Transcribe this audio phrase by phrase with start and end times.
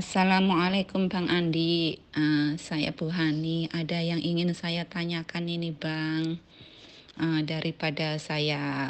[0.00, 3.68] Assalamualaikum Bang Andi, uh, saya Bu Hani.
[3.68, 6.40] Ada yang ingin saya tanyakan ini Bang.
[7.20, 8.88] Uh, daripada saya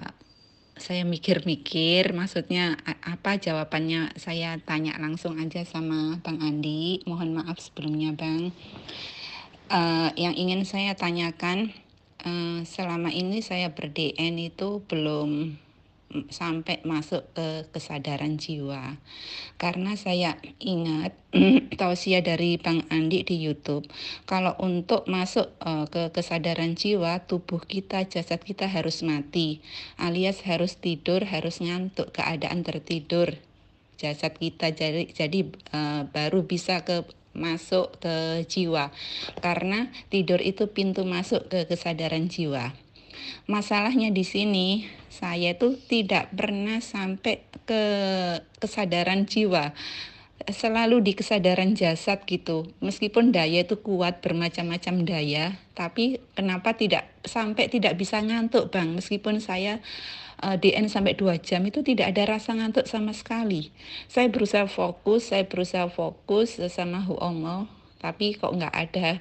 [0.78, 7.02] saya mikir-mikir, maksudnya apa jawabannya saya tanya langsung aja sama Bang Andi.
[7.10, 8.54] Mohon maaf sebelumnya Bang.
[9.66, 11.74] Uh, yang ingin saya tanyakan,
[12.22, 15.58] uh, selama ini saya ber-DN itu belum
[16.30, 18.98] sampai masuk ke kesadaran jiwa.
[19.56, 21.14] Karena saya ingat
[21.80, 23.86] tausiah dari Bang Andi di YouTube,
[24.26, 29.62] kalau untuk masuk uh, ke kesadaran jiwa, tubuh kita, jasad kita harus mati,
[30.02, 33.38] alias harus tidur, harus ngantuk, keadaan tertidur
[34.00, 35.44] jasad kita jadi jadi
[35.76, 37.04] uh, baru bisa ke
[37.36, 38.90] masuk ke jiwa
[39.44, 42.74] karena tidur itu pintu masuk ke kesadaran jiwa.
[43.48, 47.82] Masalahnya di sini saya itu tidak pernah sampai ke
[48.62, 49.74] kesadaran jiwa
[50.48, 52.64] selalu di kesadaran jasad gitu.
[52.80, 58.96] Meskipun daya itu kuat bermacam-macam daya, tapi kenapa tidak sampai tidak bisa ngantuk, Bang?
[58.96, 59.84] Meskipun saya
[60.40, 63.68] uh, eh, DN sampai 2 jam itu tidak ada rasa ngantuk sama sekali.
[64.08, 67.20] Saya berusaha fokus, saya berusaha fokus sama Hu
[68.00, 69.20] tapi kok nggak ada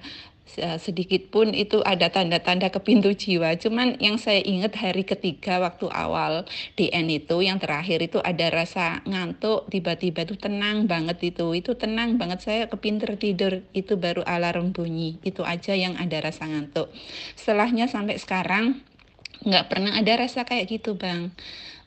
[0.81, 3.53] sedikit pun itu ada tanda-tanda ke pintu jiwa.
[3.59, 9.05] Cuman yang saya ingat hari ketiga waktu awal DN itu yang terakhir itu ada rasa
[9.05, 11.53] ngantuk, tiba-tiba itu tenang banget itu.
[11.53, 15.21] Itu tenang banget saya kepinter tidur itu baru alarm bunyi.
[15.21, 16.89] Itu aja yang ada rasa ngantuk.
[17.37, 18.81] Setelahnya sampai sekarang
[19.39, 21.31] nggak pernah ada rasa kayak gitu bang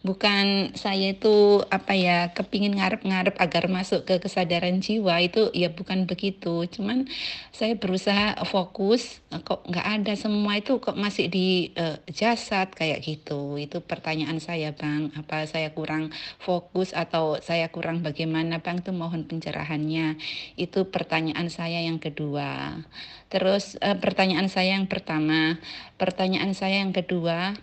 [0.03, 6.11] bukan saya itu apa ya kepingin ngarep-ngarep agar masuk ke kesadaran jiwa itu ya bukan
[6.11, 6.67] begitu.
[6.67, 7.07] Cuman
[7.55, 13.55] saya berusaha fokus kok nggak ada semua itu kok masih di uh, jasad kayak gitu.
[13.57, 15.15] Itu pertanyaan saya bang.
[15.15, 16.11] Apa saya kurang
[16.43, 18.83] fokus atau saya kurang bagaimana bang?
[18.83, 20.19] Itu mohon pencerahannya.
[20.59, 22.83] Itu pertanyaan saya yang kedua.
[23.31, 25.63] Terus uh, pertanyaan saya yang pertama.
[25.95, 27.55] Pertanyaan saya yang kedua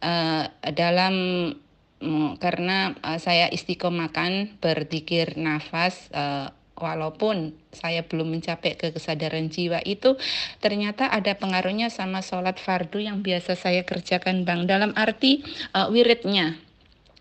[0.00, 1.14] uh, dalam
[2.42, 6.50] karena uh, saya istiqomahkan berzikir nafas uh,
[6.82, 10.18] walaupun saya belum mencapai ke kesadaran jiwa itu
[10.58, 14.66] ternyata ada pengaruhnya sama sholat fardu yang biasa saya kerjakan bang.
[14.66, 15.46] Dalam arti
[15.78, 16.58] uh, wiridnya.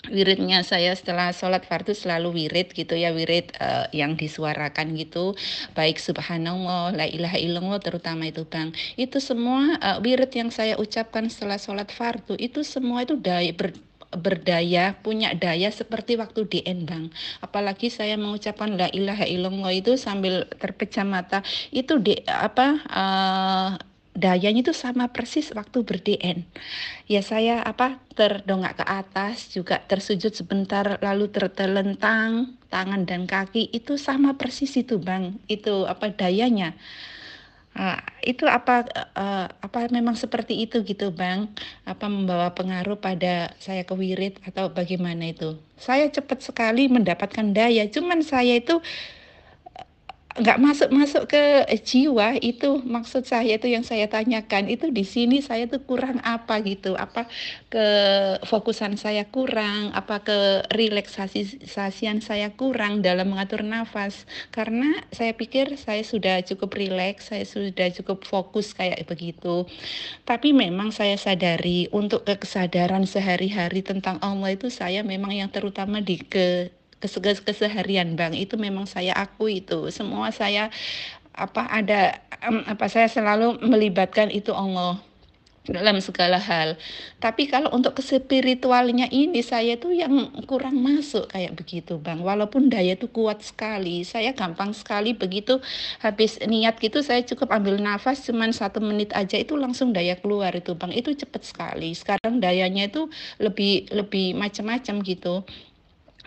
[0.10, 5.38] Wiridnya saya setelah sholat fardu selalu wirid gitu ya wirid uh, yang disuarakan gitu.
[5.78, 8.74] Baik subhanallah la ilaha illallah terutama itu bang.
[8.98, 13.78] Itu semua uh, wirid yang saya ucapkan setelah sholat fardu itu semua itu daya ber,
[14.12, 17.10] berdaya, punya daya seperti waktu di Endang.
[17.40, 21.40] Apalagi saya mengucapkan la ilaha illallah itu sambil terpecah mata,
[21.72, 23.72] itu di apa uh,
[24.12, 26.44] dayanya itu sama persis waktu berdn.
[27.08, 33.96] Ya saya apa terdongak ke atas juga tersujud sebentar lalu tertelentang tangan dan kaki itu
[33.96, 36.76] sama persis itu bang itu apa dayanya
[37.72, 38.84] Nah, itu apa
[39.16, 41.56] uh, apa memang seperti itu gitu Bang?
[41.88, 45.56] Apa membawa pengaruh pada saya ke wirid atau bagaimana itu?
[45.80, 48.84] Saya cepat sekali mendapatkan daya, cuman saya itu
[50.40, 51.44] nggak masuk-masuk ke
[51.84, 54.72] jiwa itu maksud saya itu yang saya tanyakan.
[54.72, 56.96] Itu di sini saya tuh kurang apa gitu?
[56.96, 57.28] Apa
[57.68, 57.86] ke
[58.48, 59.92] fokusan saya kurang?
[59.92, 60.40] Apa ke
[60.72, 64.24] relaksasi sasian saya kurang dalam mengatur nafas?
[64.56, 69.68] Karena saya pikir saya sudah cukup rileks saya sudah cukup fokus kayak begitu.
[70.24, 76.20] Tapi memang saya sadari untuk kesadaran sehari-hari tentang Allah itu saya memang yang terutama di
[76.24, 76.72] ke
[77.02, 80.70] keseharian bang itu memang saya akui itu semua saya
[81.34, 85.02] apa ada apa saya selalu melibatkan itu Allah
[85.70, 86.74] dalam segala hal.
[87.22, 92.18] Tapi kalau untuk kespiritualnya ini saya tuh yang kurang masuk kayak begitu bang.
[92.26, 95.62] Walaupun daya tuh kuat sekali, saya gampang sekali begitu
[96.02, 100.50] habis niat gitu saya cukup ambil nafas cuman satu menit aja itu langsung daya keluar
[100.58, 100.90] itu bang.
[100.98, 101.94] Itu cepet sekali.
[101.94, 103.06] Sekarang dayanya itu
[103.38, 105.46] lebih lebih macam-macam gitu.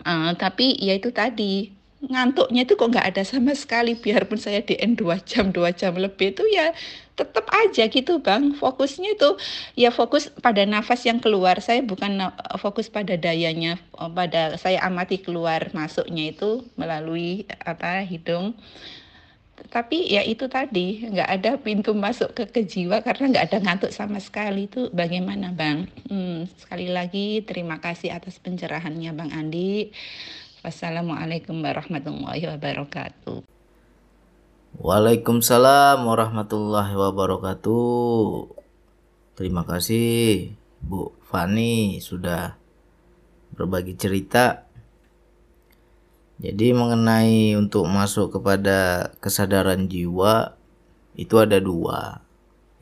[0.05, 1.73] Uh, tapi ya itu tadi.
[2.05, 6.37] Ngantuknya itu kok nggak ada sama sekali biarpun saya DN dua jam dua jam lebih
[6.37, 6.69] itu ya
[7.17, 8.53] tetap aja gitu bang.
[8.53, 9.29] Fokusnya itu
[9.73, 11.57] ya fokus pada nafas yang keluar.
[11.65, 12.29] Saya bukan
[12.61, 18.53] fokus pada dayanya oh, pada saya amati keluar masuknya itu melalui apa hidung
[19.55, 23.91] tapi ya itu tadi nggak ada pintu masuk ke ke jiwa karena nggak ada ngantuk
[23.95, 24.67] sama sekali.
[24.67, 25.87] Itu bagaimana bang?
[26.11, 29.95] Hmm, sekali lagi terima kasih atas pencerahannya bang Andi.
[30.59, 33.45] Wassalamualaikum warahmatullahi wabarakatuh.
[34.75, 38.27] Waalaikumsalam warahmatullahi wabarakatuh.
[39.39, 40.51] Terima kasih
[40.83, 42.59] Bu Fani sudah
[43.55, 44.67] berbagi cerita
[46.35, 50.59] Jadi mengenai untuk masuk kepada kesadaran jiwa
[51.15, 52.25] itu ada dua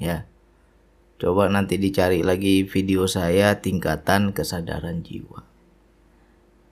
[0.02, 0.26] ya.
[1.22, 5.46] Coba nanti dicari lagi video saya tingkatan kesadaran jiwa.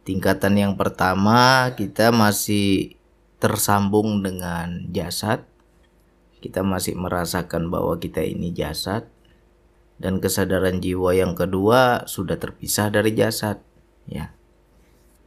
[0.01, 2.97] Tingkatan yang pertama kita masih
[3.37, 5.45] tersambung dengan jasad.
[6.41, 9.05] Kita masih merasakan bahwa kita ini jasad.
[10.01, 13.61] Dan kesadaran jiwa yang kedua sudah terpisah dari jasad,
[14.09, 14.33] ya.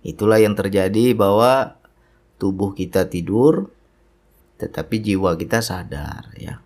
[0.05, 1.81] Itulah yang terjadi bahwa
[2.37, 3.73] tubuh kita tidur
[4.61, 6.62] tetapi jiwa kita sadar, ya.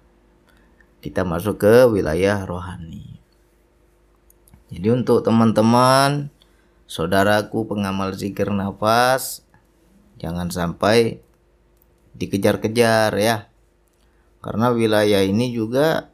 [1.01, 3.17] Kita masuk ke wilayah rohani.
[4.69, 6.29] Jadi untuk teman-teman
[6.89, 9.45] saudaraku pengamal zikir nafas
[10.17, 11.21] jangan sampai
[12.17, 13.53] dikejar-kejar ya
[14.41, 16.09] karena wilayah ini juga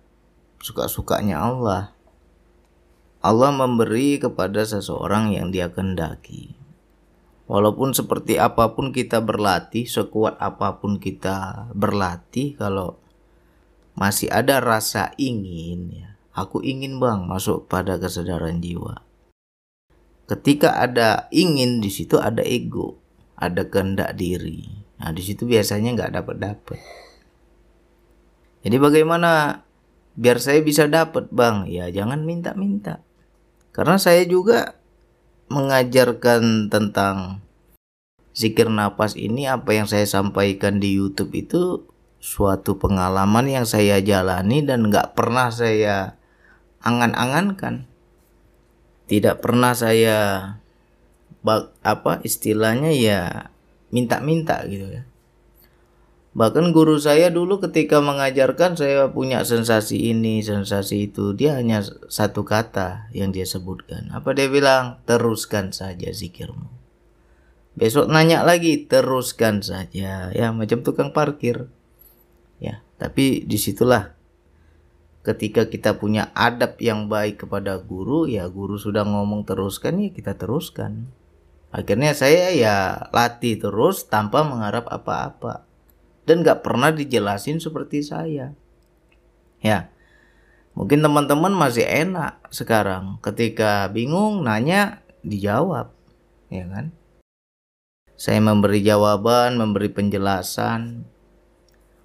[0.58, 1.94] suka-sukanya Allah
[3.22, 6.58] Allah memberi kepada seseorang yang dia kendaki
[7.50, 12.96] walaupun seperti apa pun kita berlatih sekuat apa pun kita berlatih kalau
[13.94, 19.06] masih ada rasa ingin ya aku ingin bang masuk pada kesadaran jiwa.
[20.24, 22.96] Ketika ada ingin di situ ada ego
[23.36, 24.66] ada kehendak diri.
[24.98, 26.80] Nah di situ biasanya nggak dapat dapat
[28.64, 29.60] jadi bagaimana
[30.16, 31.68] biar saya bisa dapat bang?
[31.68, 33.04] Ya jangan minta-minta.
[33.76, 34.80] Karena saya juga
[35.48, 37.44] mengajarkan tentang
[38.34, 41.86] zikir nafas ini apa yang saya sampaikan di YouTube itu
[42.18, 46.16] suatu pengalaman yang saya jalani dan nggak pernah saya
[46.80, 47.86] angan-angankan
[49.04, 50.18] tidak pernah saya
[51.84, 53.20] apa istilahnya ya
[53.92, 55.04] minta-minta gitu ya.
[56.34, 62.42] Bahkan guru saya dulu ketika mengajarkan saya punya sensasi ini, sensasi itu, dia hanya satu
[62.42, 64.10] kata yang dia sebutkan.
[64.10, 64.98] Apa dia bilang?
[65.06, 66.66] Teruskan saja zikirmu.
[67.78, 70.34] Besok nanya lagi, teruskan saja.
[70.34, 71.70] Ya, macam tukang parkir.
[72.58, 74.14] Ya, tapi di situlah
[75.24, 80.36] ketika kita punya adab yang baik kepada guru ya guru sudah ngomong teruskan ya kita
[80.36, 81.08] teruskan
[81.72, 85.64] akhirnya saya ya latih terus tanpa mengharap apa-apa
[86.24, 88.52] dan gak pernah dijelasin seperti saya.
[89.64, 89.88] Ya
[90.74, 93.22] mungkin teman-teman masih enak sekarang.
[93.22, 95.94] Ketika bingung nanya dijawab.
[96.52, 96.92] Ya kan?
[98.14, 101.08] Saya memberi jawaban memberi penjelasan.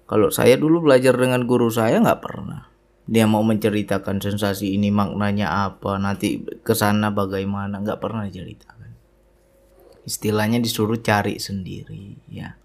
[0.08, 2.66] Kalau saya dulu belajar dengan guru saya nggak pernah.
[3.10, 8.80] Dia mau menceritakan sensasi ini maknanya apa nanti ke sana bagaimana nggak pernah diceritakan
[10.04, 12.56] istilahnya disuruh cari sendiri ya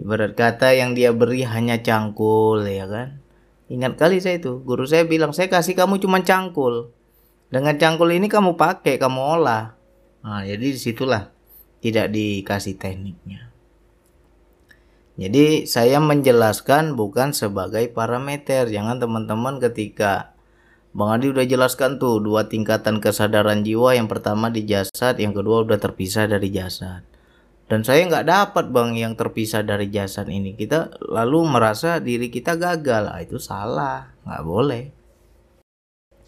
[0.00, 3.20] ibarat kata yang dia beri hanya cangkul ya kan
[3.68, 6.90] ingat kali saya itu guru saya bilang saya kasih kamu cuma cangkul
[7.52, 9.76] dengan cangkul ini kamu pakai kamu olah
[10.24, 11.28] nah jadi di situlah
[11.84, 13.50] tidak dikasih tekniknya
[15.20, 18.72] jadi saya menjelaskan bukan sebagai parameter.
[18.72, 20.32] Jangan teman-teman ketika
[20.96, 23.92] Bang Adi udah jelaskan tuh dua tingkatan kesadaran jiwa.
[23.92, 27.04] Yang pertama di jasad, yang kedua udah terpisah dari jasad.
[27.70, 30.58] Dan saya nggak dapat bang yang terpisah dari jasad ini.
[30.58, 33.06] Kita lalu merasa diri kita gagal.
[33.06, 34.84] Ah, itu salah, nggak boleh.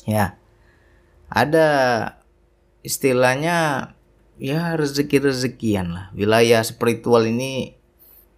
[0.06, 0.38] Ya,
[1.26, 1.68] ada
[2.86, 3.90] istilahnya
[4.38, 6.06] ya rezeki-rezekian lah.
[6.14, 7.74] Wilayah spiritual ini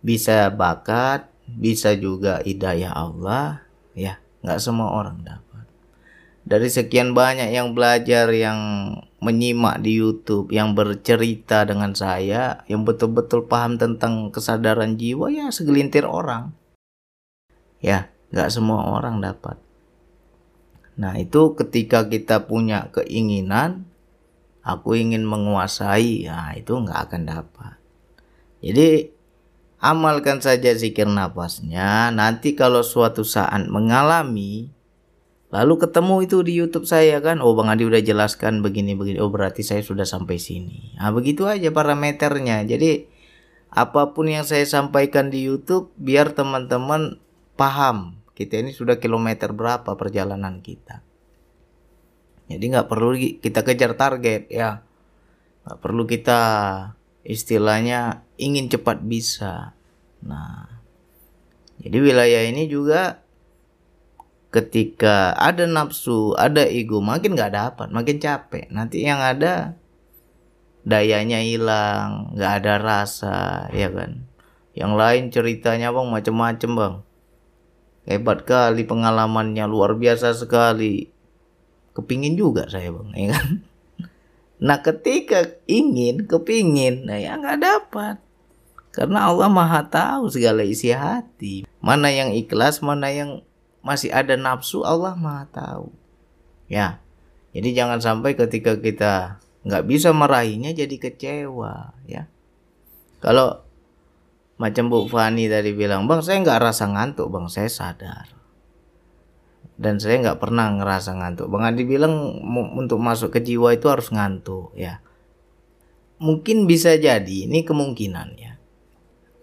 [0.00, 5.68] bisa bakat, bisa juga hidayah Allah, ya nggak semua orang dapat.
[6.44, 8.60] Dari sekian banyak yang belajar, yang
[9.24, 16.04] menyimak di YouTube, yang bercerita dengan saya, yang betul-betul paham tentang kesadaran jiwa, ya segelintir
[16.04, 16.52] orang.
[17.80, 19.56] Ya, nggak semua orang dapat.
[21.00, 23.88] Nah, itu ketika kita punya keinginan,
[24.62, 27.76] aku ingin menguasai, ya itu nggak akan dapat.
[28.64, 29.12] Jadi
[29.82, 32.08] amalkan saja zikir nafasnya.
[32.14, 34.72] Nanti kalau suatu saat mengalami,
[35.54, 39.62] lalu ketemu itu di YouTube saya kan, oh Bang Adi udah jelaskan begini-begini, oh berarti
[39.62, 40.98] saya sudah sampai sini.
[40.98, 42.66] Nah begitu aja parameternya.
[42.66, 43.06] Jadi
[43.70, 47.22] apa pun yang saya sampaikan di YouTube, biar teman-teman
[47.54, 51.06] paham kita ini sudah kilometer berapa perjalanan kita.
[52.50, 54.82] Jadi nggak perlu kita kejar target ya,
[55.64, 56.42] nggak perlu kita
[57.22, 59.78] istilahnya ingin cepat bisa.
[60.26, 60.82] Nah,
[61.78, 63.23] jadi wilayah ini juga
[64.54, 68.70] ketika ada nafsu, ada ego, makin nggak dapat, makin capek.
[68.70, 69.74] Nanti yang ada
[70.86, 74.30] dayanya hilang, nggak ada rasa, ya kan.
[74.78, 76.94] Yang lain ceritanya bang macem-macem bang.
[78.06, 81.10] Hebat kali pengalamannya, luar biasa sekali.
[81.98, 83.48] Kepingin juga saya bang, ya kan.
[84.54, 88.16] Nah ketika ingin, kepingin, nah ya nggak dapat.
[88.94, 91.66] Karena Allah Maha tahu segala isi hati.
[91.84, 93.44] Mana yang ikhlas, mana yang
[93.84, 95.92] masih ada nafsu, Allah Maha tahu.
[96.66, 97.04] Ya.
[97.52, 102.26] Jadi jangan sampai ketika kita nggak bisa meraihnya jadi kecewa, ya.
[103.22, 103.62] Kalau
[104.58, 108.32] macam Bu Fani tadi bilang, Bang saya nggak rasa ngantuk, Bang saya sadar.
[109.78, 111.46] Dan saya nggak pernah ngerasa ngantuk.
[111.50, 112.42] Bang Adi bilang
[112.74, 114.98] untuk masuk ke jiwa itu harus ngantuk, ya.
[116.18, 118.54] Mungkin bisa jadi, ini kemungkinan ya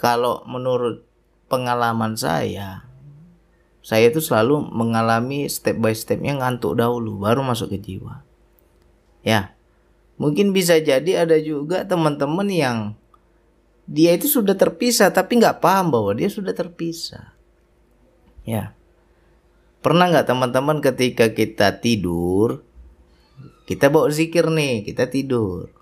[0.01, 1.05] kalau menurut
[1.45, 2.89] pengalaman saya
[3.81, 8.21] saya itu selalu mengalami step by stepnya ngantuk dahulu baru masuk ke jiwa.
[9.25, 9.57] Ya
[10.21, 12.77] mungkin bisa jadi ada juga teman-teman yang
[13.89, 17.33] dia itu sudah terpisah tapi nggak paham bahwa dia sudah terpisah.
[18.45, 18.77] Ya
[19.81, 22.61] pernah nggak teman-teman ketika kita tidur
[23.65, 25.73] kita bawa zikir nih kita tidur.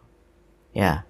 [0.72, 1.04] Ya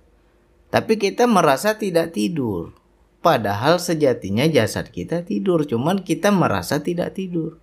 [0.74, 2.74] tapi kita merasa tidak tidur
[3.20, 7.60] Padahal sejatinya jasad kita tidur, cuman kita merasa tidak tidur.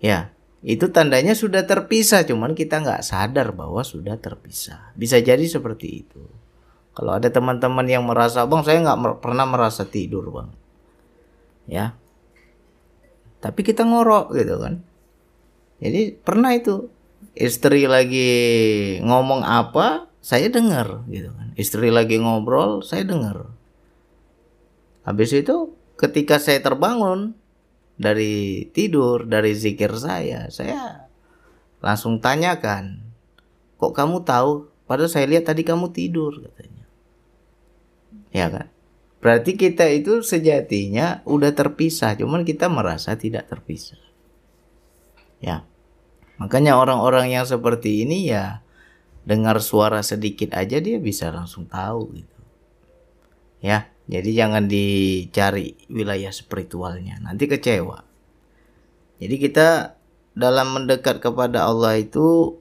[0.00, 0.32] Ya,
[0.64, 4.96] itu tandanya sudah terpisah, cuman kita nggak sadar bahwa sudah terpisah.
[4.96, 6.24] Bisa jadi seperti itu.
[6.96, 10.50] Kalau ada teman-teman yang merasa, bang saya nggak pernah merasa tidur bang,
[11.68, 11.94] ya.
[13.38, 14.82] Tapi kita ngorok gitu kan.
[15.78, 16.90] Jadi pernah itu
[17.38, 18.30] istri lagi
[19.04, 21.54] ngomong apa, saya dengar gitu kan.
[21.54, 23.57] Istri lagi ngobrol, saya dengar
[25.08, 27.32] Habis itu ketika saya terbangun
[27.96, 31.08] dari tidur, dari zikir saya, saya
[31.80, 33.08] langsung tanyakan,
[33.80, 34.68] kok kamu tahu?
[34.84, 36.84] Padahal saya lihat tadi kamu tidur katanya.
[38.36, 38.68] Ya kan?
[39.24, 43.96] Berarti kita itu sejatinya udah terpisah, cuman kita merasa tidak terpisah.
[45.40, 45.64] Ya.
[46.36, 48.60] Makanya orang-orang yang seperti ini ya
[49.24, 52.38] dengar suara sedikit aja dia bisa langsung tahu gitu.
[53.64, 53.88] Ya.
[54.08, 58.00] Jadi jangan dicari wilayah spiritualnya, nanti kecewa.
[59.20, 60.00] Jadi kita
[60.32, 62.56] dalam mendekat kepada Allah itu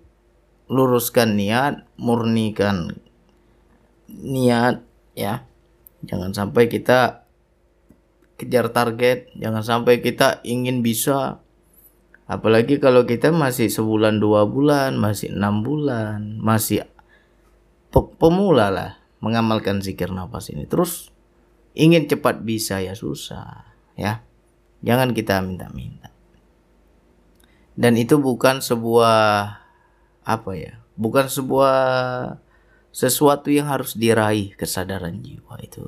[0.68, 3.00] luruskan niat, murnikan
[4.12, 4.84] niat
[5.16, 5.48] ya.
[6.04, 7.24] Jangan sampai kita
[8.36, 11.40] kejar target, jangan sampai kita ingin bisa
[12.28, 16.84] apalagi kalau kita masih sebulan dua bulan, masih enam bulan, masih
[18.20, 18.92] pemula lah
[19.24, 20.70] mengamalkan zikir nafas ini.
[20.70, 21.10] Terus
[21.78, 24.26] ingin cepat bisa ya susah ya.
[24.82, 26.10] Jangan kita minta-minta.
[27.78, 29.62] Dan itu bukan sebuah
[30.26, 31.78] apa ya bukan sebuah
[32.90, 35.86] sesuatu yang harus diraih kesadaran jiwa itu.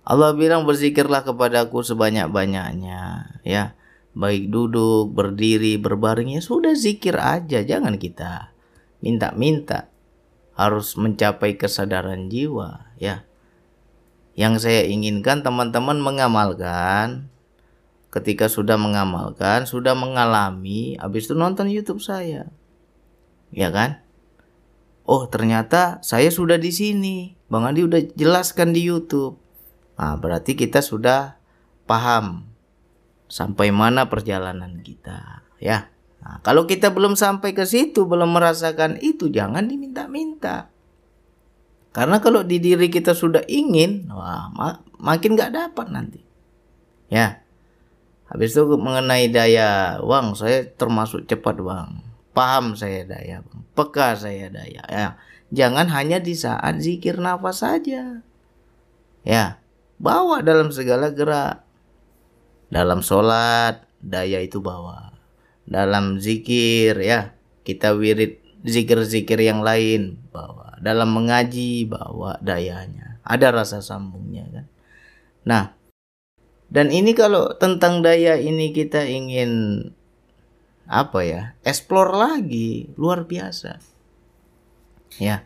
[0.00, 3.00] Allah bilang berzikirlah kepadaku sebanyak-banyaknya
[3.44, 3.76] ya.
[4.10, 7.62] Baik duduk berdiri berbaring ya sudah zikir aja.
[7.62, 8.50] Jangan kita
[9.04, 9.92] minta-minta.
[10.56, 13.29] Harus mencapai kesadaran jiwa ya
[14.40, 17.28] yang saya inginkan teman-teman mengamalkan
[18.08, 22.48] ketika sudah mengamalkan, sudah mengalami, habis itu nonton YouTube saya.
[23.52, 24.00] Ya kan?
[25.04, 27.36] Oh, ternyata saya sudah di sini.
[27.52, 29.36] Bang Andi udah jelaskan di YouTube.
[30.00, 31.36] Nah, berarti kita sudah
[31.84, 32.48] paham
[33.28, 35.92] sampai mana perjalanan kita, ya.
[36.24, 40.72] Nah, kalau kita belum sampai ke situ, belum merasakan itu, jangan diminta-minta.
[41.90, 46.22] Karena kalau di diri kita sudah ingin, wah mak makin nggak dapat nanti.
[47.10, 47.42] Ya.
[48.30, 51.98] Habis itu mengenai daya uang, saya termasuk cepat bang.
[52.30, 53.60] Paham saya daya bang.
[53.74, 54.86] Peka saya daya.
[54.86, 55.18] Ya.
[55.50, 58.22] Jangan hanya di saat zikir nafas saja.
[59.26, 59.58] Ya.
[59.98, 61.66] Bawa dalam segala gerak.
[62.70, 65.10] Dalam sholat, daya itu bawa.
[65.66, 67.34] Dalam zikir ya.
[67.66, 73.20] Kita wirid zikir-zikir yang lain bawa dalam mengaji bawa dayanya.
[73.22, 74.66] Ada rasa sambungnya kan?
[75.44, 75.64] Nah
[76.72, 79.82] dan ini kalau tentang daya ini kita ingin
[80.90, 83.78] apa ya explore lagi luar biasa.
[85.20, 85.44] Ya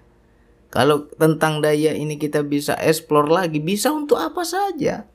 [0.75, 5.07] kalau tentang daya ini kita bisa explore lagi bisa untuk apa saja.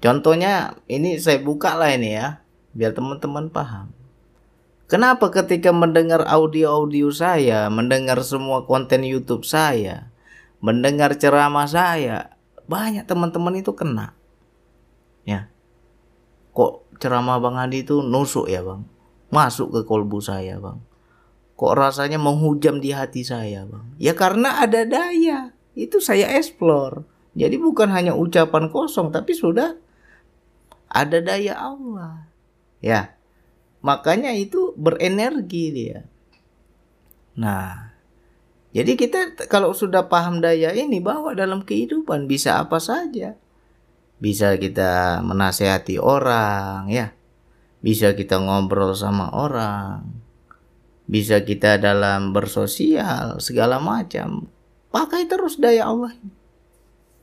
[0.00, 2.44] Contohnya ini saya buka lah ini ya
[2.76, 3.95] biar teman-teman paham
[4.86, 10.14] Kenapa ketika mendengar audio-audio saya, mendengar semua konten YouTube saya,
[10.62, 12.38] mendengar ceramah saya,
[12.70, 14.14] banyak teman-teman itu kena.
[15.26, 15.50] Ya.
[16.54, 18.86] Kok ceramah Bang Adi itu nusuk ya, Bang?
[19.34, 20.78] Masuk ke kolbu saya, Bang.
[21.58, 23.90] Kok rasanya menghujam di hati saya, Bang?
[23.98, 25.50] Ya karena ada daya.
[25.74, 27.02] Itu saya explore.
[27.34, 29.74] Jadi bukan hanya ucapan kosong, tapi sudah
[30.86, 32.30] ada daya Allah.
[32.78, 33.15] Ya,
[33.84, 35.98] Makanya itu berenergi dia.
[37.36, 37.92] Nah,
[38.76, 43.32] Jadi kita kalau sudah paham daya ini bawa dalam kehidupan bisa apa saja.
[44.20, 47.16] Bisa kita menasehati orang ya.
[47.80, 50.04] Bisa kita ngobrol sama orang.
[51.08, 54.44] Bisa kita dalam bersosial segala macam.
[54.92, 56.12] Pakai terus daya Allah.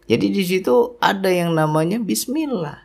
[0.09, 2.82] Jadi di situ ada yang namanya bismillah.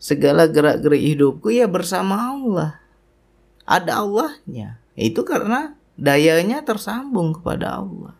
[0.00, 2.80] Segala gerak-gerik hidupku ya bersama Allah.
[3.68, 4.80] Ada Allahnya.
[4.96, 8.16] Itu karena dayanya tersambung kepada Allah.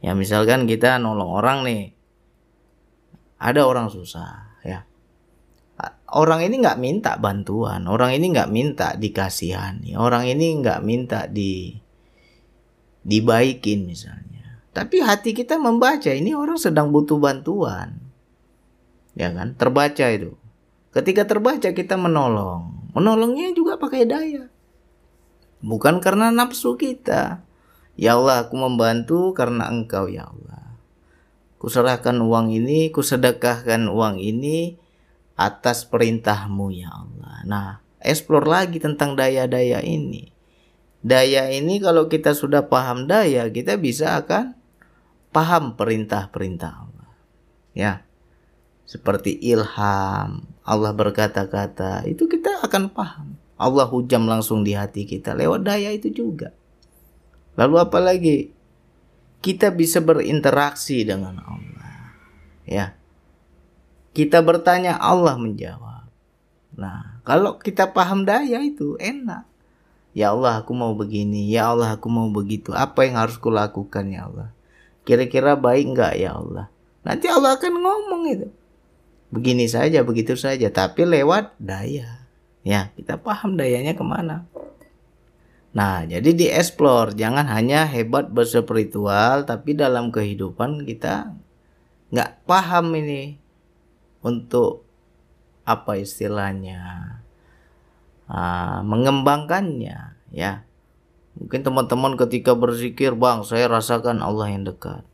[0.00, 1.92] Ya misalkan kita nolong orang nih.
[3.38, 4.88] Ada orang susah ya.
[6.08, 11.76] Orang ini nggak minta bantuan, orang ini nggak minta dikasihani, orang ini nggak minta di
[13.04, 14.64] dibaikin misalnya.
[14.72, 18.07] Tapi hati kita membaca ini orang sedang butuh bantuan.
[19.14, 19.56] Ya kan?
[19.56, 20.36] Terbaca itu.
[20.92, 22.92] Ketika terbaca kita menolong.
[22.96, 24.48] Menolongnya juga pakai daya
[25.62, 27.42] bukan karena nafsu kita.
[27.98, 30.78] Ya Allah, aku membantu karena Engkau ya Allah.
[31.58, 34.78] Kuserahkan uang ini, kusedekahkan uang ini
[35.34, 37.34] atas perintahmu ya Allah.
[37.42, 40.30] Nah, explore lagi tentang daya-daya ini.
[41.02, 44.54] Daya ini kalau kita sudah paham daya, kita bisa akan
[45.34, 47.10] paham perintah-perintah Allah.
[47.74, 48.06] Ya.
[48.88, 53.36] Seperti ilham, Allah berkata-kata, itu kita akan paham.
[53.60, 56.56] Allah hujam langsung di hati kita lewat daya itu juga.
[57.60, 58.48] Lalu apa lagi?
[59.44, 62.16] Kita bisa berinteraksi dengan Allah.
[62.64, 62.96] Ya.
[64.16, 66.08] Kita bertanya Allah menjawab.
[66.80, 69.44] Nah, kalau kita paham daya itu enak.
[70.16, 71.44] Ya Allah, aku mau begini.
[71.52, 72.72] Ya Allah, aku mau begitu.
[72.72, 74.48] Apa yang harus kulakukan ya Allah?
[75.04, 76.72] Kira-kira baik nggak ya Allah?
[77.04, 78.48] Nanti Allah akan ngomong itu.
[79.28, 80.72] Begini saja, begitu saja.
[80.72, 82.26] Tapi lewat daya.
[82.64, 84.48] Ya, kita paham dayanya ke mana.
[85.72, 91.32] Nah, jadi di explore jangan hanya hebat berspiritual, tapi dalam kehidupan kita
[92.08, 93.36] nggak paham ini
[94.24, 94.88] untuk
[95.68, 96.80] apa istilahnya
[98.32, 100.64] uh, mengembangkannya ya
[101.36, 105.04] mungkin teman-teman ketika berzikir bang saya rasakan Allah yang dekat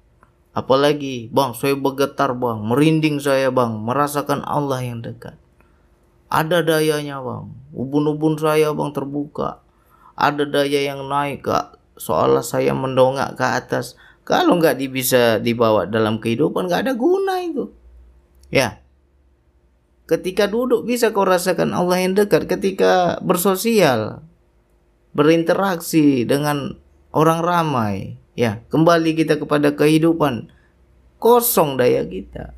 [0.54, 5.34] apalagi bang saya bergetar bang merinding saya bang merasakan Allah yang dekat
[6.34, 7.46] ada dayanya bang.
[7.70, 9.62] Ubun-ubun saya bang terbuka.
[10.18, 11.78] Ada daya yang naik kak.
[11.94, 13.94] Seolah saya mendongak ke atas.
[14.26, 17.70] Kalau nggak bisa dibawa dalam kehidupan nggak ada guna itu.
[18.50, 18.82] Ya.
[20.10, 22.50] Ketika duduk bisa kau rasakan Allah yang dekat.
[22.50, 24.26] Ketika bersosial,
[25.14, 26.82] berinteraksi dengan
[27.14, 30.50] orang ramai, ya kembali kita kepada kehidupan
[31.18, 32.52] kosong daya kita.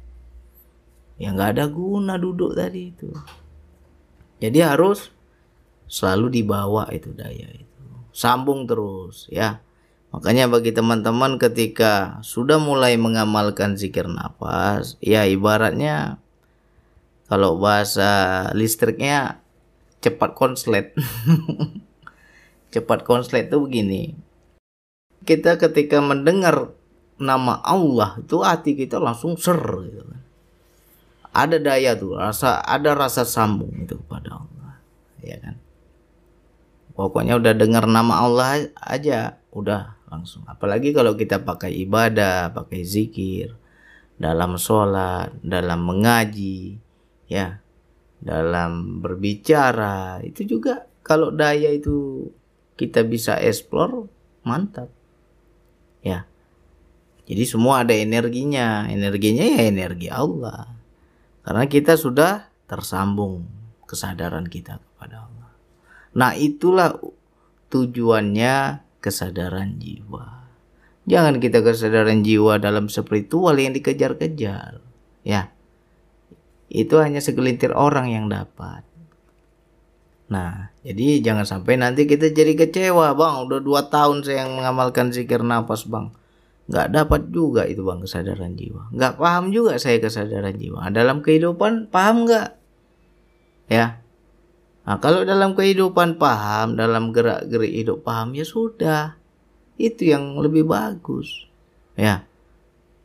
[1.17, 3.09] Ya nggak ada guna duduk tadi itu.
[4.37, 5.09] Jadi harus
[5.89, 7.85] selalu dibawa itu daya itu.
[8.13, 9.63] Sambung terus ya.
[10.11, 16.23] Makanya bagi teman-teman ketika sudah mulai mengamalkan zikir nafas, ya ibaratnya
[17.29, 19.43] kalau bahasa listriknya
[20.01, 20.95] cepat konslet.
[22.73, 24.26] cepat konslet itu begini.
[25.27, 26.71] Kita ketika mendengar
[27.19, 30.23] nama Allah itu hati kita langsung ser gitu kan.
[31.37, 34.81] Ada daya tuh rasa ada rasa sambung itu kepada Allah
[35.21, 35.57] ya kan.
[36.97, 40.47] Pokoknya udah dengar nama Allah aja udah langsung.
[40.49, 43.53] Apalagi kalau kita pakai ibadah pakai zikir
[44.17, 46.81] dalam sholat dalam mengaji
[47.29, 47.61] ya
[48.17, 52.29] dalam berbicara itu juga kalau daya itu
[52.81, 54.09] kita bisa explore
[54.41, 54.89] mantap
[56.07, 56.23] ya
[57.27, 60.71] jadi semua ada energinya energinya ya energi Allah
[61.43, 63.47] karena kita sudah tersambung
[63.87, 65.51] kesadaran kita kepada Allah.
[66.19, 66.99] Nah, itulah
[67.71, 70.51] tujuannya kesadaran jiwa.
[71.07, 74.83] Jangan kita kesadaran jiwa dalam spiritual yang dikejar-kejar.
[75.23, 75.55] Ya.
[76.67, 78.83] Itu hanya segelintir orang yang dapat.
[80.27, 83.47] Nah, jadi jangan sampai nanti kita jadi kecewa, Bang.
[83.47, 86.11] Udah dua tahun saya yang mengamalkan zikir nafas, Bang.
[86.67, 88.91] Nggak dapat juga itu bang kesadaran jiwa.
[88.91, 90.91] Nggak paham juga saya kesadaran jiwa.
[90.91, 92.59] Dalam kehidupan paham nggak?
[93.71, 94.03] Ya.
[94.83, 99.15] Nah kalau dalam kehidupan paham dalam gerak gerik hidup paham ya sudah.
[99.79, 101.47] Itu yang lebih bagus.
[101.95, 102.27] Ya.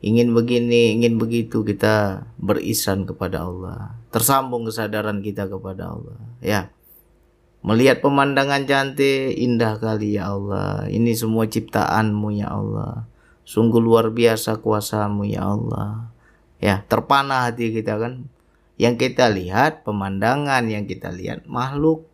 [0.02, 3.94] Ingin begini ingin begitu kita berisan kepada Allah.
[4.10, 6.18] Tersambung kesadaran kita kepada Allah.
[6.42, 6.74] Ya
[7.62, 13.12] melihat pemandangan cantik indah kali ya Allah ini semua ciptaanmu ya Allah
[13.52, 16.14] Sungguh luar biasa kuasamu ya Allah.
[16.64, 18.32] Ya, terpana hati kita kan.
[18.80, 22.08] Yang kita lihat pemandangan, yang kita lihat makhluk.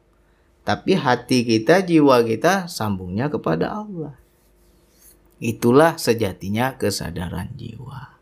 [0.65, 4.17] Tapi hati kita, jiwa kita sambungnya kepada Allah.
[5.38, 8.17] Itulah sejatinya kesadaran jiwa.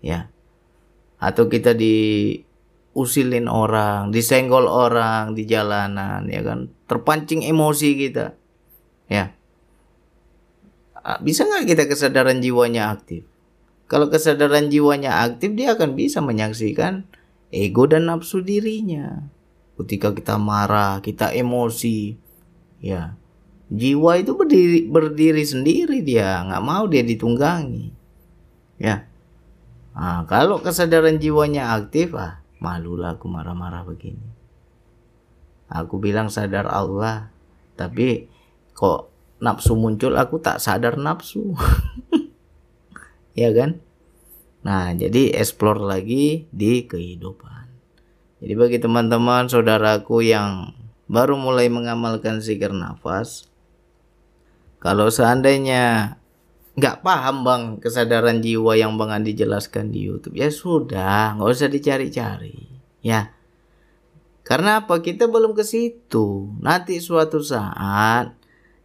[0.00, 0.32] Ya.
[1.20, 1.76] Atau kita
[2.94, 6.70] diusilin orang, disenggol orang di jalanan, ya kan?
[6.86, 8.38] Terpancing emosi kita.
[9.10, 9.34] Ya.
[11.20, 13.26] Bisa nggak kita kesadaran jiwanya aktif?
[13.90, 17.04] Kalau kesadaran jiwanya aktif, dia akan bisa menyaksikan
[17.50, 19.26] ego dan nafsu dirinya.
[19.74, 22.16] Ketika kita marah, kita emosi,
[22.78, 23.18] ya
[23.72, 27.90] jiwa itu berdiri berdiri sendiri dia nggak mau dia ditunggangi
[28.76, 29.08] ya
[29.96, 34.24] nah, kalau kesadaran jiwanya aktif ah malulah aku marah-marah begini.
[35.68, 37.28] Aku bilang sadar Allah
[37.76, 38.32] tapi
[38.72, 39.12] kok
[39.44, 41.52] nafsu muncul aku tak sadar nafsu.
[43.34, 43.82] Ya kan?
[44.62, 47.66] Nah jadi explore lagi di kehidupan.
[48.38, 50.70] Jadi bagi teman-teman saudaraku yang
[51.10, 53.50] baru mulai mengamalkan zikir nafas
[54.78, 56.14] kalau seandainya
[56.74, 61.70] nggak paham bang kesadaran jiwa yang bang Andi jelaskan di YouTube ya sudah nggak usah
[61.70, 62.58] dicari-cari
[62.98, 63.30] ya
[64.42, 68.34] karena apa kita belum ke situ nanti suatu saat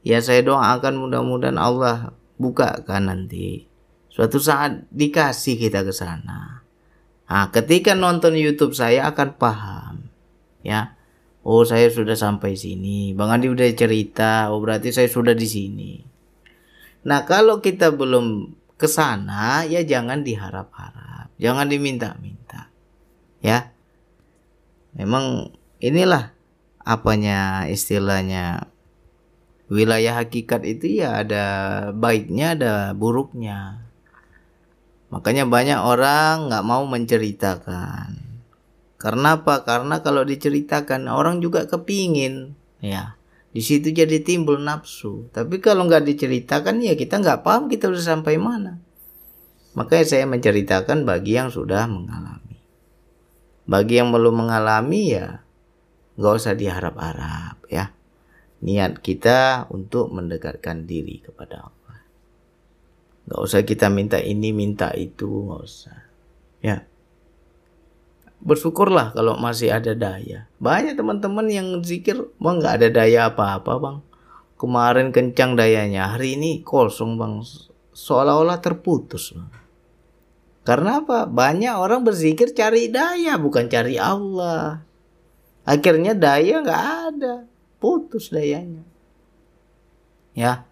[0.05, 3.65] ya saya doakan mudah-mudahan Allah bukakan nanti
[4.13, 6.61] suatu saat dikasih kita ke sana
[7.25, 9.95] nah ketika nonton YouTube saya akan paham
[10.61, 10.99] ya
[11.39, 13.15] Oh saya sudah sampai sini.
[13.15, 14.51] Bang Andi udah cerita.
[14.51, 16.08] Oh berarti saya sudah di sini.
[17.05, 21.31] Nah kalau kita belum ke sana ya jangan diharap-harap.
[21.39, 22.71] Jangan diminta-minta.
[23.39, 23.71] Ya.
[24.95, 26.35] Memang inilah
[26.83, 28.67] apanya istilahnya
[29.69, 31.45] wilayah hakikat itu ya ada
[31.95, 33.85] baiknya ada buruknya.
[35.13, 38.29] Makanya banyak orang nggak mau menceritakan
[38.99, 39.63] karena apa?
[39.63, 43.15] Karena kalau diceritakan orang juga kepingin, ya.
[43.49, 45.29] Di situ jadi timbul nafsu.
[45.33, 48.77] Tapi kalau nggak diceritakan ya kita nggak paham kita udah sampai mana.
[49.73, 52.57] Makanya saya menceritakan bagi yang sudah mengalami.
[53.69, 55.41] Bagi yang belum mengalami ya
[56.19, 57.89] nggak usah diharap-harap ya.
[58.59, 61.99] Niat kita untuk mendekatkan diri kepada Allah.
[63.25, 65.99] Nggak usah kita minta ini minta itu nggak usah.
[66.59, 66.85] Ya
[68.39, 70.47] bersyukurlah kalau masih ada daya.
[70.59, 73.97] Banyak teman-teman yang zikir, bang nggak ada daya apa-apa bang.
[74.59, 77.43] Kemarin kencang dayanya, hari ini kosong bang.
[77.91, 79.51] Seolah-olah terputus bang.
[80.63, 81.25] Karena apa?
[81.25, 84.83] Banyak orang berzikir cari daya, bukan cari Allah.
[85.67, 87.35] Akhirnya daya nggak ada,
[87.79, 88.83] putus dayanya.
[90.37, 90.63] Ya,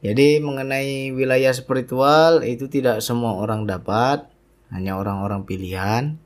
[0.00, 4.26] jadi mengenai wilayah spiritual itu tidak semua orang dapat,
[4.72, 6.16] hanya orang-orang pilihan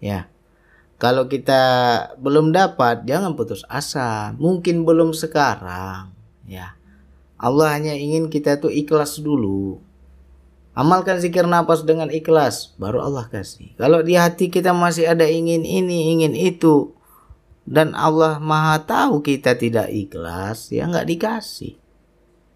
[0.00, 0.32] Ya.
[1.00, 1.62] Kalau kita
[2.20, 4.36] belum dapat, jangan putus asa.
[4.36, 6.12] Mungkin belum sekarang,
[6.44, 6.76] ya.
[7.40, 9.80] Allah hanya ingin kita tuh ikhlas dulu.
[10.76, 13.72] Amalkan zikir nafas dengan ikhlas, baru Allah kasih.
[13.80, 16.92] Kalau di hati kita masih ada ingin ini, ingin itu,
[17.64, 21.80] dan Allah Maha tahu kita tidak ikhlas, ya nggak dikasih,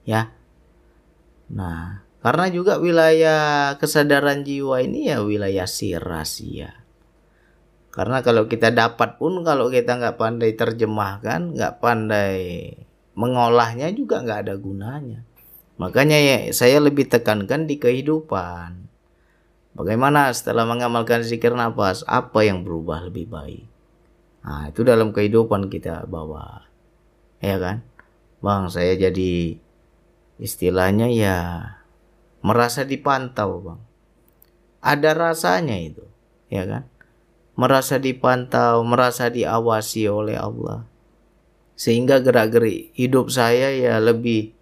[0.04, 0.30] ya.
[1.48, 6.83] Nah, karena juga wilayah kesadaran jiwa ini ya wilayah sirasia.
[7.94, 12.74] Karena kalau kita dapat pun kalau kita nggak pandai terjemahkan, nggak pandai
[13.14, 15.22] mengolahnya juga nggak ada gunanya.
[15.78, 18.90] Makanya ya saya lebih tekankan di kehidupan.
[19.78, 23.66] Bagaimana setelah mengamalkan zikir nafas, apa yang berubah lebih baik?
[24.42, 26.66] Nah, itu dalam kehidupan kita bawa.
[27.38, 27.86] Ya kan?
[28.42, 29.58] Bang, saya jadi
[30.38, 31.38] istilahnya ya
[32.42, 33.80] merasa dipantau, Bang.
[34.84, 36.06] Ada rasanya itu,
[36.50, 36.93] ya kan?
[37.54, 40.86] Merasa dipantau, merasa diawasi oleh Allah.
[41.74, 44.54] Sehingga gerak-gerik hidup saya ya lebih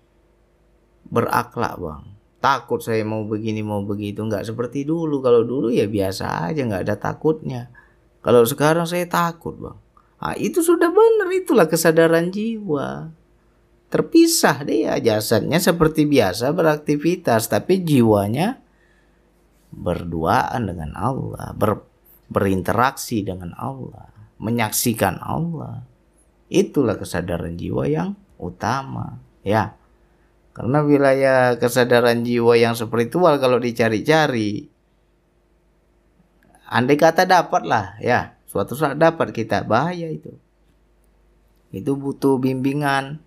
[1.12, 2.02] berakhlak bang.
[2.42, 5.20] Takut saya mau begini mau begitu nggak seperti dulu.
[5.20, 7.68] Kalau dulu ya biasa aja nggak ada takutnya.
[8.24, 9.78] Kalau sekarang saya takut bang.
[10.22, 13.10] Nah, itu sudah benar itulah kesadaran jiwa.
[13.92, 18.62] Terpisah dia jasadnya seperti biasa beraktivitas tapi jiwanya
[19.68, 21.91] berduaan dengan Allah, ber,
[22.32, 24.08] berinteraksi dengan Allah,
[24.40, 25.84] menyaksikan Allah.
[26.52, 29.76] Itulah kesadaran jiwa yang utama, ya.
[30.52, 34.72] Karena wilayah kesadaran jiwa yang spiritual kalau dicari-cari
[36.72, 40.32] andai kata dapat lah ya, suatu saat dapat kita bahaya itu.
[41.68, 43.20] Itu butuh bimbingan.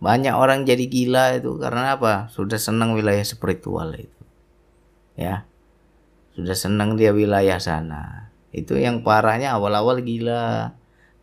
[0.00, 2.32] Banyak orang jadi gila itu karena apa?
[2.32, 4.22] Sudah senang wilayah spiritual itu.
[5.12, 5.44] Ya.
[6.32, 8.29] Sudah senang dia wilayah sana.
[8.50, 10.74] Itu yang parahnya awal-awal gila.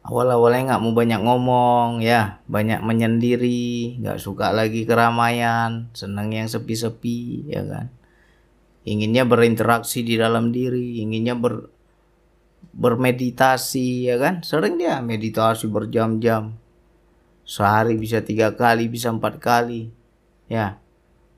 [0.08, 2.40] awal-awalnya nggak mau banyak ngomong ya.
[2.48, 7.92] Banyak menyendiri nggak suka lagi keramaian senang yang sepi-sepi ya kan.
[8.88, 11.68] Inginnya berinteraksi di dalam diri inginnya ber
[12.72, 14.48] bermeditasi ya kan.
[14.48, 16.56] Sering dia meditasi berjam-jam.
[17.44, 19.92] Sehari bisa tiga kali bisa empat kali
[20.48, 20.80] ya.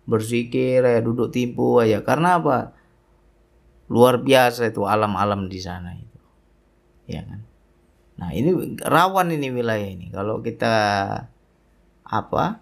[0.06, 2.06] Berzikir ya duduk timpu aja.
[2.06, 2.78] Karena apa
[3.90, 6.20] luar biasa itu alam-alam di sana itu
[7.10, 7.50] ya kan
[8.20, 10.12] Nah ini rawan ini wilayah ini.
[10.12, 10.76] Kalau kita
[12.04, 12.60] apa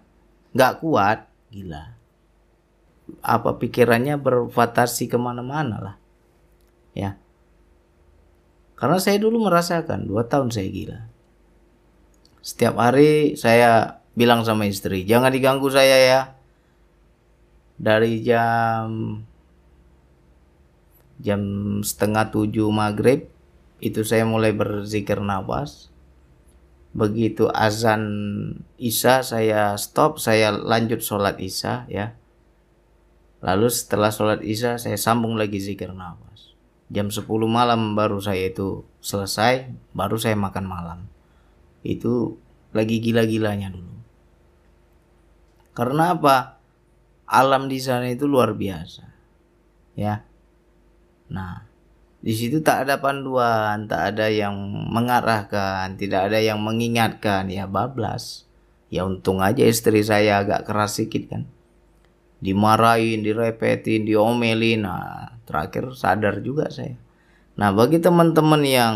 [0.54, 1.98] nggak kuat, gila.
[3.24, 5.96] Apa pikirannya berfantasi ke mana-mana lah,
[6.94, 7.18] ya.
[8.78, 11.00] Karena saya dulu merasakan dua tahun saya gila.
[12.38, 16.20] Setiap hari saya bilang sama istri, jangan diganggu saya ya.
[17.78, 19.18] Dari jam
[21.18, 21.42] jam
[21.82, 23.26] setengah tujuh maghrib
[23.78, 25.90] itu saya mulai berzikir nafas.
[26.94, 28.02] Begitu azan
[28.80, 32.14] isya saya stop saya lanjut sholat isya ya.
[33.38, 36.54] Lalu setelah sholat isya saya sambung lagi zikir nafas.
[36.88, 40.98] Jam 10 malam baru saya itu selesai baru saya makan malam.
[41.86, 42.40] Itu
[42.74, 43.94] lagi gila-gilanya dulu.
[45.76, 46.58] Karena apa?
[47.28, 49.04] Alam di sana itu luar biasa
[49.98, 50.22] ya
[51.28, 51.68] nah
[52.18, 54.58] di situ tak ada panduan, tak ada yang
[54.90, 58.48] mengarahkan, tidak ada yang mengingatkan, ya bablas.
[58.90, 61.42] Ya untung aja istri saya agak keras sedikit kan.
[62.42, 64.88] Dimarahin, direpetin, diomelin.
[64.88, 66.98] Nah, terakhir sadar juga saya.
[67.54, 68.94] Nah, bagi teman-teman yang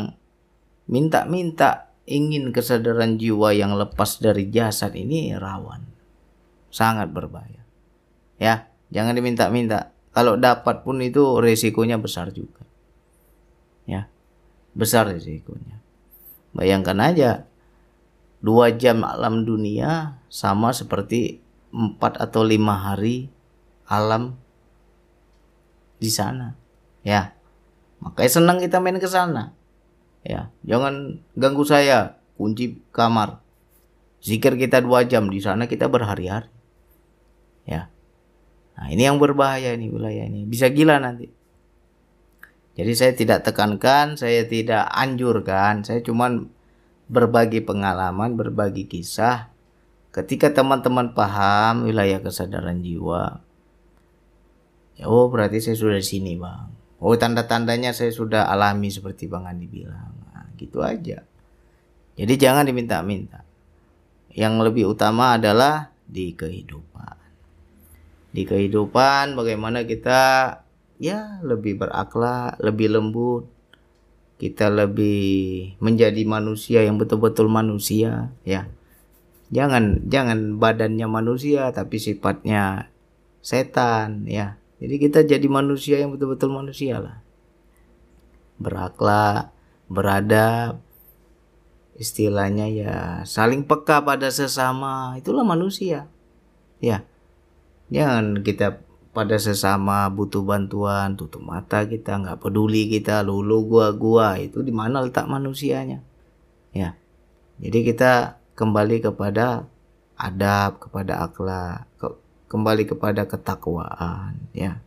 [0.90, 5.86] minta-minta ingin kesadaran jiwa yang lepas dari jasad ini rawan.
[6.74, 7.62] Sangat berbahaya.
[8.40, 9.91] Ya, jangan diminta-minta.
[10.12, 12.62] Kalau dapat pun itu resikonya besar juga.
[13.88, 14.08] Ya
[14.72, 15.82] besar risikonya
[16.56, 17.30] bayangkan aja
[18.44, 21.40] dua jam alam dunia sama seperti
[21.72, 23.32] empat atau lima hari
[23.88, 24.36] alam
[25.96, 26.58] di sana.
[27.02, 27.32] Ya
[28.02, 29.56] makanya senang kita main ke sana.
[30.22, 32.20] Ya jangan ganggu saya.
[32.32, 33.38] Kunci kamar.
[34.18, 36.50] Zikir kita dua jam di sana kita berhari-hari.
[37.62, 37.91] Ya
[38.78, 41.42] nah ini yang berbahaya ini wilayah ini bisa gila nanti
[42.72, 46.32] jadi saya tidak tekankan, saya tidak anjurkan, saya cuma
[47.12, 49.52] berbagi pengalaman, berbagi kisah.
[50.12, 53.40] Ketika teman-teman paham wilayah kesadaran jiwa,
[54.96, 56.68] ya oh berarti saya sudah di sini bang.
[57.00, 60.12] Oh tanda-tandanya saya sudah alami seperti bang Andi bilang.
[60.32, 61.24] Nah, gitu aja.
[62.12, 63.44] Jadi jangan diminta-minta.
[64.32, 67.21] Yang lebih utama adalah di kehidupan.
[68.32, 70.20] Di kehidupan bagaimana kita
[70.96, 73.44] ya lebih berakhlak, lebih lembut.
[74.40, 78.66] Kita lebih menjadi manusia yang betul-betul manusia, ya.
[79.54, 82.90] Jangan jangan badannya manusia tapi sifatnya
[83.38, 84.58] setan, ya.
[84.82, 87.22] Jadi kita jadi manusia yang betul-betul manusia lah.
[88.58, 89.54] Berakhlak,
[89.86, 90.82] beradab,
[91.94, 96.10] istilahnya ya saling peka pada sesama, itulah manusia.
[96.82, 97.06] Ya.
[97.92, 98.80] Jangan kita
[99.12, 104.72] pada sesama butuh bantuan tutup mata kita nggak peduli kita lulu gua gua itu di
[104.72, 106.00] mana letak manusianya.
[106.72, 106.96] Ya
[107.60, 108.12] jadi kita
[108.56, 109.68] kembali kepada
[110.16, 112.08] adab kepada akhlak ke,
[112.48, 114.80] kembali kepada ketakwaan ya.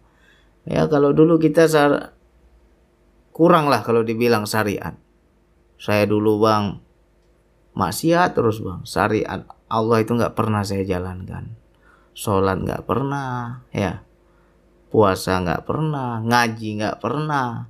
[0.66, 2.18] Ya kalau dulu kita sar
[3.30, 4.98] kurang lah kalau dibilang syariat.
[5.78, 6.82] Saya dulu bang
[7.78, 8.82] maksiat terus bang.
[8.82, 11.65] Syariat Allah itu nggak pernah saya jalankan
[12.16, 14.06] sholat nggak pernah ya
[14.96, 17.68] puasa nggak pernah, ngaji nggak pernah,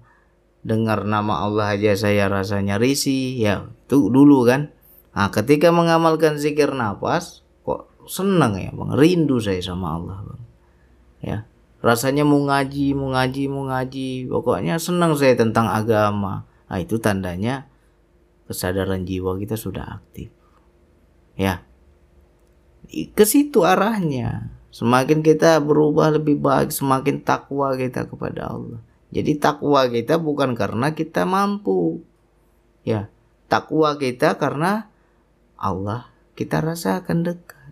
[0.62, 4.70] dengar nama Allah aja saya rasanya risih, ya itu dulu kan.
[5.18, 10.42] Nah, ketika mengamalkan zikir nafas, kok senang ya bang, rindu saya sama Allah bang.
[11.26, 11.38] Ya,
[11.82, 16.46] rasanya mau ngaji, mau ngaji, mau ngaji, pokoknya senang saya tentang agama.
[16.70, 17.66] Nah, itu tandanya
[18.46, 20.30] kesadaran jiwa kita sudah aktif.
[21.34, 21.66] Ya,
[22.90, 24.54] ke situ arahnya.
[24.76, 28.84] Semakin kita berubah lebih baik, semakin takwa kita kepada Allah.
[29.16, 32.04] Jadi takwa kita bukan karena kita mampu.
[32.84, 33.08] Ya,
[33.48, 34.92] takwa kita karena
[35.56, 37.72] Allah kita rasakan dekat.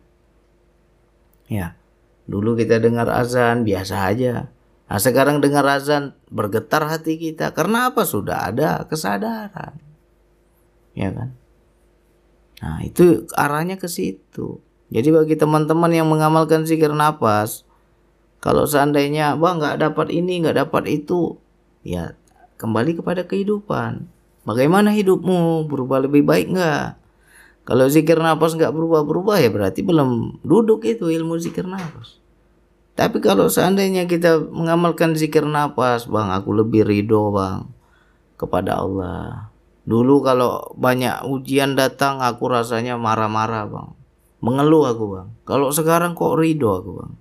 [1.52, 1.76] Ya,
[2.24, 4.48] dulu kita dengar azan biasa aja.
[4.88, 7.52] Nah, sekarang dengar azan bergetar hati kita.
[7.52, 8.08] Karena apa?
[8.08, 9.76] Sudah ada kesadaran.
[10.96, 11.36] Ya kan?
[12.64, 14.64] Nah, itu arahnya ke situ.
[14.94, 17.66] Jadi bagi teman-teman yang mengamalkan zikir nafas,
[18.38, 21.42] kalau seandainya bang nggak dapat ini nggak dapat itu,
[21.82, 22.14] ya
[22.62, 24.06] kembali kepada kehidupan.
[24.46, 25.66] bagaimana hidupmu?
[25.66, 27.00] Berubah lebih baik nggak?
[27.66, 32.22] Kalau zikir nafas nggak berubah-berubah ya berarti belum duduk itu ilmu zikir nafas.
[32.94, 37.66] Tapi kalau seandainya kita mengamalkan zikir nafas bang aku lebih ridho bang
[38.38, 39.50] kepada Allah.
[39.90, 44.03] Dulu kalau banyak ujian datang aku rasanya marah-marah bang
[44.44, 47.14] mengeluh aku bang kalau sekarang kok ridho aku bang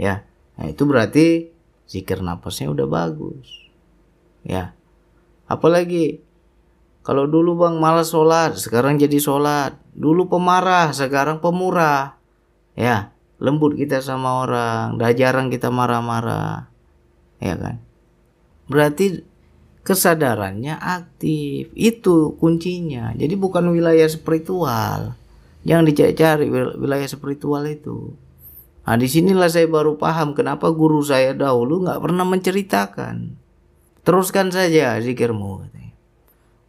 [0.00, 0.14] ya
[0.56, 1.52] nah itu berarti
[1.84, 3.68] zikir napasnya udah bagus
[4.40, 4.72] ya
[5.44, 6.24] apalagi
[7.00, 9.72] kalau dulu bang malas sholat, sekarang jadi sholat.
[9.96, 12.20] Dulu pemarah, sekarang pemurah.
[12.76, 16.68] Ya, lembut kita sama orang, dah jarang kita marah-marah.
[17.40, 17.80] Ya kan?
[18.68, 19.24] Berarti
[19.80, 21.72] kesadarannya aktif.
[21.72, 23.16] Itu kuncinya.
[23.16, 25.16] Jadi bukan wilayah spiritual.
[25.64, 28.16] Jangan dicari-cari wilayah spiritual itu.
[28.88, 33.36] Nah di sinilah saya baru paham kenapa guru saya dahulu nggak pernah menceritakan.
[34.00, 35.68] Teruskan saja zikirmu.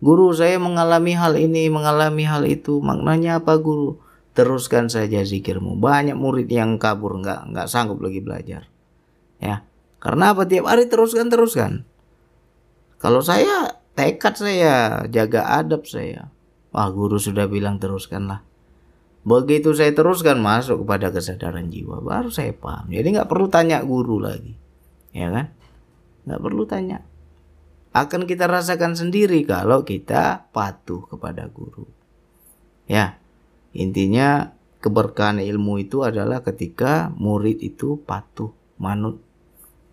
[0.02, 2.82] Guru saya mengalami hal ini, mengalami hal itu.
[2.82, 4.02] Maknanya apa guru?
[4.34, 5.78] Teruskan saja zikirmu.
[5.78, 8.68] Banyak murid yang kabur, nggak nggak sanggup lagi belajar.
[9.38, 9.64] Ya,
[10.02, 10.50] karena apa?
[10.50, 11.72] Tiap hari teruskan teruskan.
[12.98, 16.34] Kalau saya tekad saya jaga adab saya.
[16.74, 18.42] Wah guru sudah bilang teruskanlah.
[19.22, 22.90] Begitu saya teruskan masuk kepada kesadaran jiwa, baru saya paham.
[22.90, 24.58] Jadi nggak perlu tanya guru lagi,
[25.14, 25.54] ya kan?
[26.26, 27.06] Nggak perlu tanya
[27.92, 31.84] akan kita rasakan sendiri kalau kita patuh kepada guru.
[32.88, 33.20] Ya,
[33.76, 39.20] intinya keberkahan ilmu itu adalah ketika murid itu patuh, manut.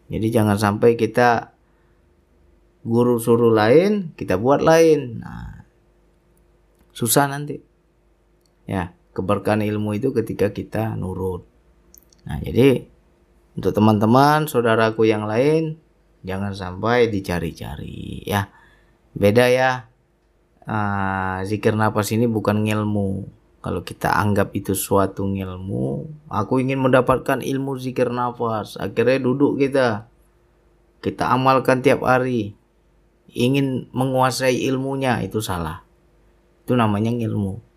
[0.08, 1.52] Jadi jangan sampai kita
[2.86, 5.18] guru suruh lain, kita buat lain.
[5.18, 5.66] Nah,
[6.94, 7.58] susah nanti.
[8.64, 11.42] Ya, keberkahan ilmu itu ketika kita nurut.
[12.28, 12.84] Nah, jadi
[13.58, 15.82] untuk teman-teman, saudaraku yang lain,
[16.22, 18.46] jangan sampai dicari-cari ya.
[19.16, 19.90] Beda ya.
[20.68, 23.26] Uh, zikir nafas ini bukan ngilmu.
[23.58, 30.06] Kalau kita anggap itu suatu ngilmu aku ingin mendapatkan ilmu zikir nafas akhirnya duduk kita.
[31.02, 32.54] Kita amalkan tiap hari.
[33.34, 35.82] Ingin menguasai ilmunya itu salah.
[36.62, 37.67] Itu namanya ngilmu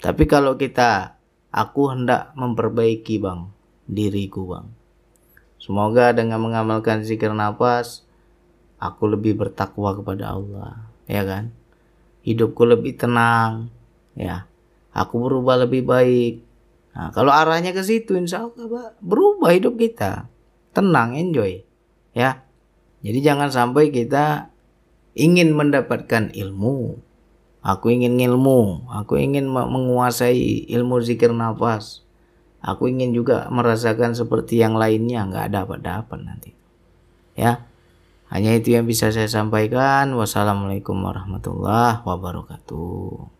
[0.00, 1.20] tapi kalau kita
[1.52, 3.48] aku hendak memperbaiki bang
[3.86, 4.80] diriku bang
[5.60, 8.08] Semoga dengan mengamalkan zikir nafas,
[8.80, 11.52] aku lebih bertakwa kepada Allah, ya kan?
[12.24, 13.68] Hidupku lebih tenang,
[14.16, 14.48] ya.
[14.96, 16.40] Aku berubah lebih baik.
[16.96, 20.32] Nah, kalau arahnya ke situ, insya Allah berubah hidup kita,
[20.72, 21.60] tenang, enjoy,
[22.16, 22.40] ya.
[23.04, 24.48] Jadi jangan sampai kita
[25.12, 26.96] ingin mendapatkan ilmu.
[27.60, 32.00] Aku ingin ilmu, aku ingin menguasai ilmu zikir nafas
[32.60, 36.52] Aku ingin juga merasakan seperti yang lainnya, nggak dapat-dapat nanti.
[37.32, 37.64] Ya,
[38.28, 40.12] hanya itu yang bisa saya sampaikan.
[40.12, 43.39] Wassalamualaikum warahmatullahi wabarakatuh.